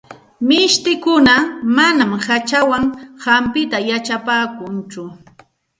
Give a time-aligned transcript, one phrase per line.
[0.47, 1.33] Mishtikuna
[1.75, 2.83] manam hachawan
[3.23, 5.03] hampita yachapaakunchu.